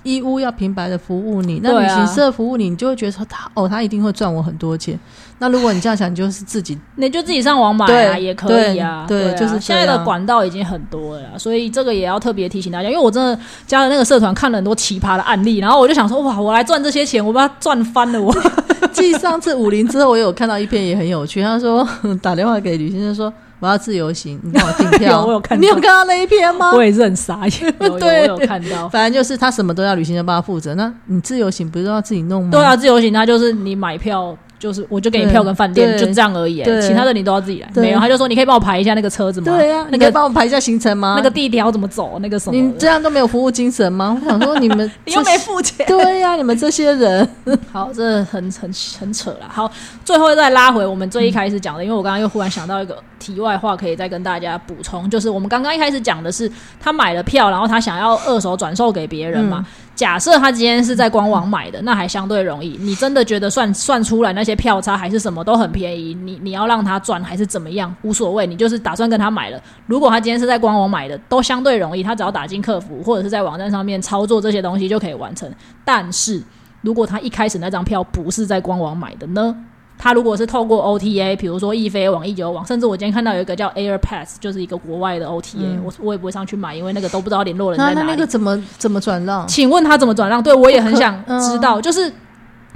[0.03, 4.97] 义务要平白的服务你，那旅行社服务你，你就会觉得说他哦，他一定会赚我很多钱。
[5.39, 8.89] 那如果你这样想，你就是自己 你就自己上网买啊，也可以啊。
[8.89, 18.33] 啊对对就是现在的管道已经很多了，所以这个也要特别提醒大家，因为我真的加了那个社团，看了很多奇葩的案例，然后我就想说，哇，我来赚这些钱，我把它赚翻了我。
[18.91, 21.87] 继上次五零之后，我有看到一篇也很有趣，他说
[22.21, 25.11] 打电话给旅行社说我要自由行，你帮我订票。
[25.21, 26.73] 有我有看到你有看到那一篇吗？
[26.75, 28.89] 我也是很傻眼， 对我有看到。
[28.89, 32.49] 反正就是他什么都要旅行社帮他负责，那你自由行不是都要自己弄吗？
[32.51, 37.69] 对啊，自由行他就是你买票，就是我就给你票跟饭店，就这样而已、对其他的你都要自己来。
[37.75, 39.57] 没有，他就说你可以帮我排一下那个车子吗？
[39.57, 41.15] 对啊，你可以那个帮我排一下行程吗？
[41.17, 44.17] 那个地点要怎么走，那个什么，你这样都没有服务精神吗？
[44.23, 45.85] 我想说你们 你又没付钱。
[45.85, 47.27] 对呀、你们这些人，
[47.73, 49.39] 好，这很很很扯了。
[49.49, 49.69] 好，
[50.05, 56.49] 最后再拉回我们最一开始讲的，因为我刚刚又忽然想到一个题外话，可以再跟大家补充，就是我们刚刚一开始讲的是
[56.79, 59.65] 他买了票，然后他想要二手转售给别人嘛。
[59.95, 62.77] 假设他今天是在官网买的，那还相对容易。
[62.79, 69.61] 你真的觉得算算出来那些票差还是什么都很便宜，你你要让他赚还是怎么样，无所谓，你就是打算跟他买了。
[69.85, 75.51] 如果他今天是在官网买的，都相对容易，他只要打进客服或者是在网站上面操作这些东西就可以完成。
[75.85, 76.41] 但是
[76.81, 79.55] 如果他一开始那张票不是在官网买的呢？
[79.97, 87.95] 他如果是透过 OTA，比如说易飞网、易游网，甚至我今天看到有一个叫 AirPass，就是一个国外的 OTA，、我我也不会上去买，因为那个都不知道联络人在哪里。
[87.95, 89.47] 那那那个怎么怎么转让？
[89.47, 90.43] 请问他怎么转让？
[90.43, 91.79] 对我也很想嗯知道。
[91.79, 92.11] 就是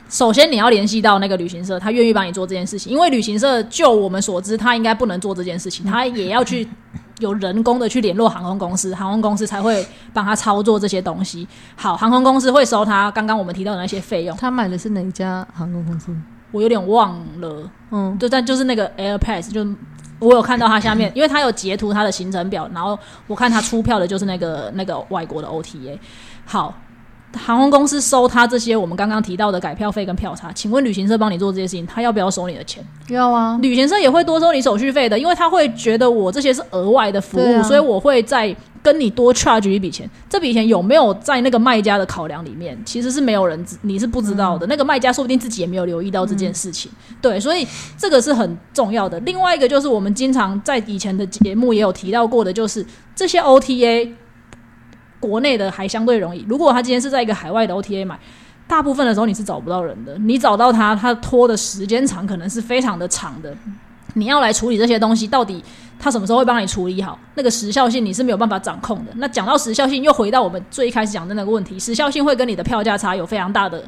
[0.07, 6.65] 首先你要联系到那个旅行社，他愿意帮你做这件事情，因为旅行社就我们所知，他应该不能做这件事情，他也要去
[7.19, 11.45] 有人工的去联络航空公司，航空公司才会帮他操作这些东西。
[11.75, 16.15] 好，航空公司会收他刚刚我们提到的那些费用，他买的是哪一家航空公司？
[16.51, 17.69] 我有点忘了。
[17.91, 19.65] 嗯，就但就是那个 AirPass，就
[20.19, 25.97] 我有看到它下面，因为他有截图它的行程表，然后我看他出票的就是那个那个外国的 OTA。
[26.45, 26.73] 好，
[27.33, 32.83] 航空公司收他这些我们刚刚提到的改票费跟票差，请问旅行社帮你做这些事情，他要不要收你的钱？
[33.09, 38.53] 要啊，旅行社也会多收你手续费的，因为他会觉得我这些是额外的服务，啊所以我会再
[38.87, 40.09] 跟你多 charge 一笔钱。
[40.29, 42.77] 这笔钱有没有在那个卖家的考量里面？
[42.85, 44.65] 其实是没有人知，你是不知道的。
[44.67, 46.89] 那个卖家说不定自己也没有留意到这件事情。
[47.21, 49.19] 对，所以这个是很重要的。
[49.19, 54.09] 另外一个就是我们经常在以前的节目也有提到过的，就是这些 OTA
[55.19, 56.45] 国内的还相对容易。
[56.47, 58.17] 如果他今天是在一个海外的 OTA 买，
[58.69, 60.17] 大部分的时候你是找不到人的。
[60.19, 63.53] 你找到他，他拖的时间长，可能是非常的长的。
[64.13, 65.63] 你要来处理这些东西，到底
[65.99, 67.17] 他什么时候会帮你处理好？
[67.35, 69.11] 那个时效性你是没有办法掌控的。
[69.15, 73.83] 那讲到时效性，又回到我们最一开始讲的那个问题，时效性会跟你的票价差有非常大的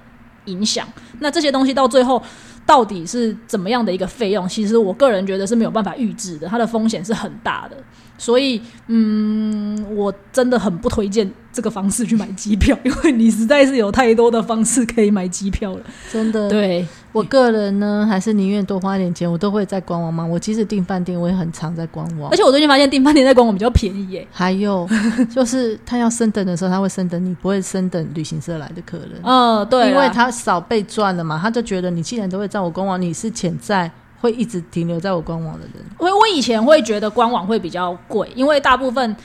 [0.46, 0.88] 影响。
[1.20, 2.22] 那这些东西到最后
[2.66, 4.48] 到底是怎么样的一个费用？
[4.48, 7.78] 其实我个人觉得是没有办法预知的，它的风险是很大的。
[8.20, 15.82] 所以，嗯，我真的很不推荐这个方式去买机票，因为你实在是有太多的方式可以买机票了。
[16.12, 16.48] 真的。
[16.50, 20.24] 对，我个人呢，还是宁愿多花一点钱，我都会在官网买。
[20.24, 22.38] 我即使订饭店，我也很常在官网而。
[22.38, 24.28] 且我最近发现订饭店在官网比较便宜耶。
[24.32, 24.88] 还有
[25.34, 29.12] 就是，他要升等的时候，他会升等你，不会升等旅行社来的客人。
[29.24, 35.86] 嗯，对，因为他少被赚了嘛，他就觉得你既然都会在我官网，你是潜在会一直停留在我官网的人。
[36.00, 39.16] 因为我以前会觉得官网会比较贵，因为大部分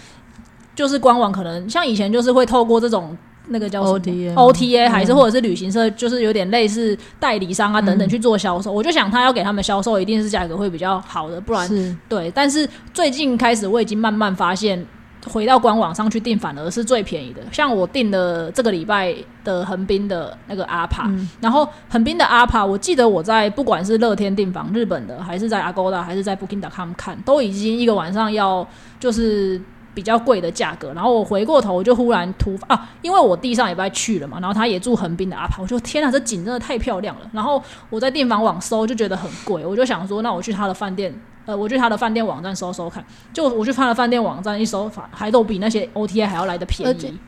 [0.74, 3.16] 就是官网可能像以前就是会透过这种
[3.48, 8.72] 那个叫什么 OTA OTA 嗯还是或者是旅行社，就是有点类似代理商啊等等去做销售。
[8.72, 12.30] 我就想他要给他们销售，一定是价格会比较好的，不然是对。
[12.34, 14.86] 但是最近开始，我已经慢慢发现。
[15.26, 17.40] 回到官网上去订，反而是最便宜的。
[17.50, 28.66] 像我订的这个礼拜的横滨的那个阿帕，嗯然后横滨的阿帕，我记得我在不管是乐天订房日本的，还是在 Agoda，还是在 Booking.com 看，都已经一个晚上要
[29.00, 29.60] 就是
[29.94, 30.92] 比较贵的价格。
[30.92, 37.22] 然后我回过头，我就忽然突发啊，因为我弟上礼拜去了嘛，然后他也住横滨的阿帕，我就天啊，这景真的太漂亮了。
[37.32, 41.14] 然后我在订房网搜就觉得很贵，我就想说，那我去他的饭店。
[41.46, 47.18] 呃，我去他的饭店网站搜搜看，就我去他的饭店网站一搜，反还都比那些 OTA 还要来的便宜。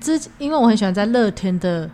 [0.00, 1.88] 之因为我很喜欢在乐天的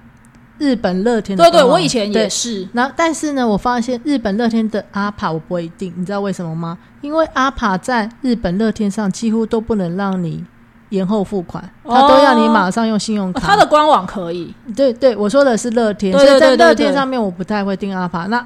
[0.59, 2.69] 日本乐天的对对，我以前也是。
[2.73, 6.79] 然后，但是呢，我发现日本乐天的阿帕我不会订，你知道为什么吗？
[7.01, 10.45] 因为阿帕在日本乐天上几乎都不能让你
[10.89, 13.41] 延后付款，他都要你马上用信用卡。
[13.41, 18.27] 哦他的官网可以，对对，我说的是乐天，所以在乐天上面我不太会订阿帕。
[18.27, 18.45] 那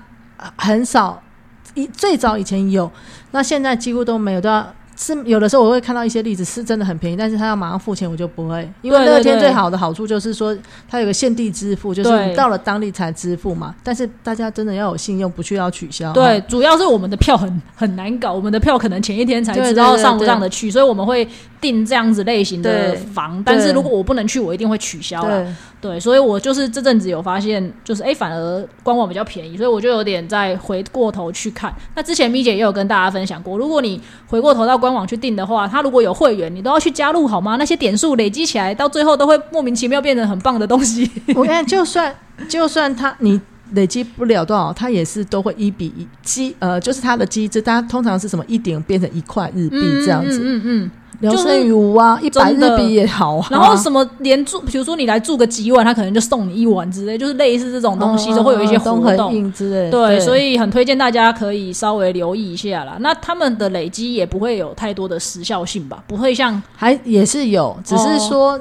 [0.56, 1.21] 很少，
[1.74, 2.90] 一最早以前有，
[3.30, 4.66] 那现在几乎都没有，都要。
[4.94, 8.70] 是有的时候我会看到一些例子是真的很便宜，但是他要马上付钱，我就不会。
[8.82, 10.56] 因为乐天最好的好处就是说，
[10.86, 13.74] 它有个限地支付，就是你到了当地才支付嘛。
[13.82, 16.12] 但是大家真的要有信用，不去要取消。
[16.12, 21.26] 对，，主要是我们的票很很难搞，我们的票可能前一天才知道上不上得去，所以我们会
[21.58, 23.42] 订这样子类型的对房。
[23.44, 25.42] 但是如果我不能去，我一定会取消啦。
[25.82, 31.74] 对，所以我就是这阵子有发现，就是哎、诶反而官网比较便宜，所以我就有点在回过头去看。
[31.96, 37.56] 那之前咪姐也有跟大家分享过，如果你回过头到官网去订的话，它如果有会员，你都要去加入好吗？
[37.56, 41.10] 那些点数累积起来，到最后都会莫名其妙变成很棒的东西。
[41.34, 42.14] 我看就算
[42.48, 43.40] 就算它你
[43.72, 50.90] 累积不了多少，它也是都会一比一机呃，就是它的机制，它通常是什么一点变成一块日币这样子，嗯嗯嗯。
[51.22, 53.46] 聊胜于无啊，一百日币也好啊。
[53.50, 59.52] 然后什么连住，比如说你来住个几晚，他可能就送你一晚之类，就是类似这种东西嗯都会有一些都很活动。
[59.52, 59.90] 之类。
[59.90, 62.96] 对，所以以很推荐大家可以稍微留意一下啦。
[63.00, 66.04] 那他们的累积也不会有太多的时效性吧？
[66.06, 68.60] 不会像还也是有，只是说。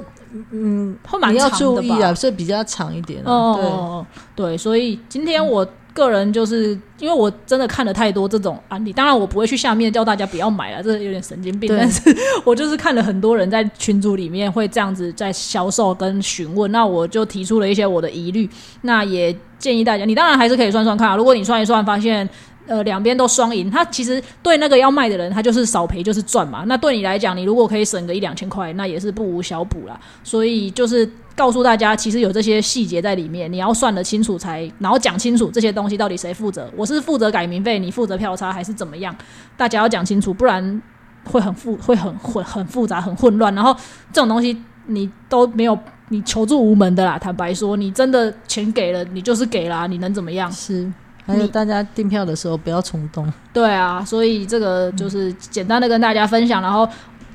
[0.52, 1.50] 嗯，会蛮要？
[1.50, 3.28] 注意啊，所以比较长一点、啊。
[3.30, 11.70] 哦对，哦哦，对，所以今天我个人就是因为我真的看了太多这种案例，当然我不会去下面叫大家不要买了，这有点神经病。
[11.78, 18.50] 但是我就是看了很多人在群组里面会这样子在销售跟询问，那我就提出了一些我的疑虑，
[18.82, 21.16] 那也建议大家，你当然还是可以算算看啊。
[21.16, 22.28] 如果你算一算发现。
[22.72, 26.64] 呃，两边都双赢，他其实对那个要卖的人，他就是少赔就是赚嘛。
[26.68, 30.00] 那对你来讲，你如果可以省个一两千块，那也是不无小补啦。
[30.24, 36.72] 所以就是告诉大家，其实有这些细节在里面，你要算得清楚才，然后讲清楚这些东西到底谁负责。
[36.78, 39.14] 我是负责改名费，你负责票差还是怎么样？
[39.58, 40.82] 大家要讲清楚，不然
[41.26, 43.54] 会很复会很混很复杂很混乱。
[43.54, 43.76] 然后
[44.14, 47.20] 这种东西你都没有，你求助无门的啦。
[47.20, 50.50] 坦白说，你真的钱给了，你就是给啦，你能怎么样？
[50.50, 50.90] 是。
[51.26, 53.32] 还有大家订票的时候不要冲动。
[53.54, 56.88] 对啊，所以这个就是简单的跟大家分享，然后。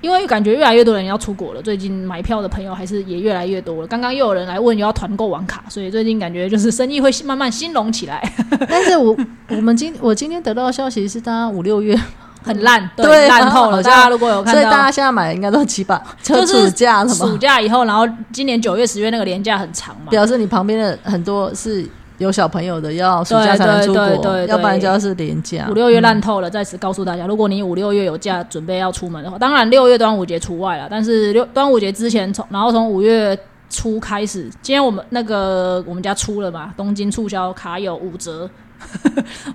[0.02, 3.86] 因为感觉越来越多人要出国了，最近买票的朋友还是也越来越多了。
[3.88, 8.22] 刚刚又有人来问要团购网卡，所以最近感觉就是生意会慢慢兴隆起来。
[8.68, 9.16] 但是我
[9.48, 11.98] 我们今我今天得到的消息是，大家五六月，
[12.44, 13.82] 很烂，对烂透了。
[13.82, 21.84] 大家如果有看到所以大家现在买的应该都七八，就是暑假了暑，假以后，然后今年九月、十月那个年假很长嘛，表示你旁边的很多是
[22.18, 25.66] 有小朋友的，要暑假才能出国，对对对对要不然就要是廉价。
[25.70, 26.48] 五六月烂透了。
[26.48, 30.86] 在此告诉大家，如果你五六月有假准备要出门的话，当然六月端午节除外了。
[30.90, 33.38] 但是六端午节之前从，然后从五月
[33.68, 38.48] 初开始，今天我们那个我们家出了嘛，东京促销卡有五折。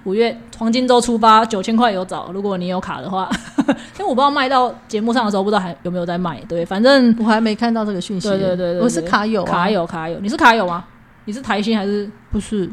[0.03, 3.29] 五月黄金周出发，九千块有找，如果你有卡的话，
[3.67, 6.41] 因为我不知道卖到节目上的时候，不知道还有没有在卖。
[6.49, 8.27] 对，反正我还没看到这个讯息。
[8.27, 10.83] 对对对我是卡友、啊，卡友卡友，你是卡友吗？
[11.25, 12.69] 你是台新还是不是，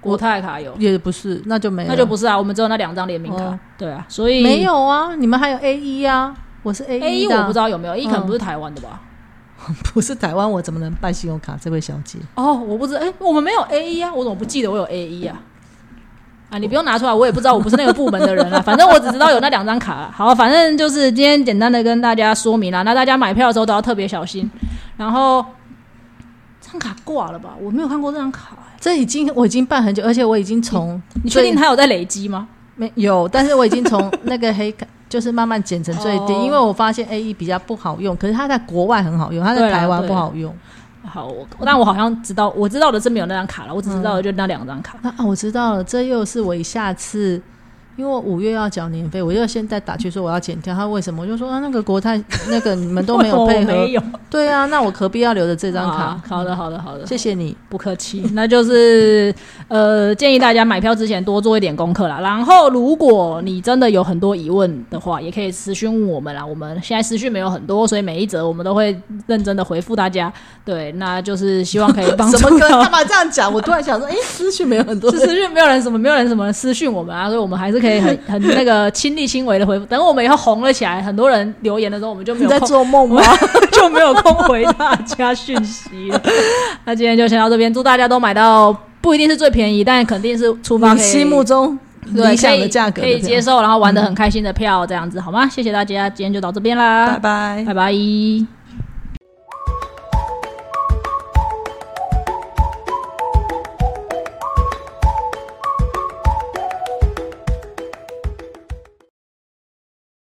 [0.00, 0.74] 国泰卡有？
[0.76, 3.44] 也不是，那就没有，那就不是啊，我们只有那两张联名卡。
[3.44, 5.14] 哦对啊，所以没有啊。
[5.16, 9.00] 你们还有 A 一啊，我是 A A 一的我不知道有没有，A 一可能嗯不是台湾的吧？
[9.94, 11.56] 不是台湾，我怎么能办信用卡？
[11.60, 15.40] 这位小姐，哦，我不知道，哎、我们没有 A 一啊，我怎么不记得我有 A 一啊？
[16.50, 18.60] 啊，你不用拿出来，我也不知道，我不是那个部门的人啊。
[18.66, 20.10] 反正我只知道有那两张卡啦。
[20.14, 22.82] 好，反正就是今天简单的跟大家说明啦。
[22.82, 24.50] 那大家买票的时候都要特别小心。
[24.96, 25.46] 然后这
[26.72, 27.50] 张卡挂了吧？
[27.60, 32.48] 我没有看过这张卡、欸，这已经我已经办很久，而且我已经从你确定他有在累积吗？
[32.74, 40.54] 没有，但是我已经从那个黑卡就是慢慢减成最低，哦因为我发现 A E 比较不好用，可是它在国外很好用，它在台湾不好用。
[41.04, 44.96] 好，我但我好像知道，我知道的是没有那张卡了，我只知道的就那两张卡。
[45.02, 47.42] 那啊，我知道了，这又是我下次，
[47.96, 51.22] 因为我五月要缴年费，我就现在打去说我要减掉，他为什么？
[51.22, 56.22] 我就说啊，那个国泰那个你们都没有配合， 没有对啊，那我何必要留着这张卡 啊？
[56.26, 57.56] 好的，好的，好的，谢谢你。
[57.68, 59.34] 不客气，那就是
[59.68, 62.20] 呃，建议大家买票之前多做一点功课啦。
[62.20, 66.44] 然后，如果你真的有很多疑问的话，也可以私讯问我们啦。
[66.44, 70.32] 我们现在私讯没有很多，所以每一则我们都会认真的回复大家。
[70.64, 72.68] 对，那就是希望可以帮助什 么歌？
[72.68, 73.52] 干嘛这样讲？
[73.52, 79.84] 我突然想说，哎，私讯没有很多是私讯没有人什么没有人什么私讯我们啊，所以我们还是可以很很那个亲力亲为的回复。
[79.86, 83.20] 等我们以后红了起来，很多人留言的时候，我们就没有在做梦吗？
[83.72, 86.22] 就没有空回大家讯息了。
[86.86, 91.76] 那今天就先到这边，祝大家都买到不一定是最便宜，但肯定是出发心目中
[92.12, 93.52] 理想的价格可以接受。
[93.56, 95.48] 受，然后玩的很开心的票，这样子好吗？
[95.48, 98.61] 谢谢大家，今天就到这边啦，拜拜拜拜